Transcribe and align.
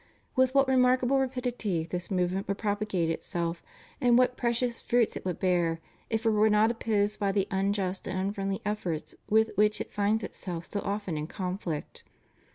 With 0.35 0.55
what 0.55 0.67
remarkable 0.67 1.19
rapidity 1.19 1.83
this 1.83 2.09
movement 2.09 2.47
would 2.47 2.57
propagate 2.57 3.11
itself 3.11 3.61
and 4.01 4.17
what 4.17 4.35
precious 4.35 4.81
fruits 4.81 5.15
it 5.15 5.23
would 5.23 5.37
bear 5.39 5.79
if 6.09 6.25
it 6.25 6.31
were 6.31 6.49
not 6.49 6.71
opposed 6.71 7.19
by 7.19 7.31
the 7.31 7.47
unjust 7.51 8.07
and 8.07 8.17
unfriendly 8.17 8.63
efforts 8.65 9.13
with, 9.29 9.51
which 9.57 9.79
it 9.79 9.93
finds 9.93 10.23
itself 10.23 10.65
so 10.65 10.79
often 10.79 11.19
in 11.19 11.27
conflict. 11.27 12.03